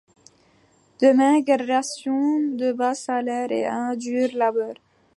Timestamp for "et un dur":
3.51-4.29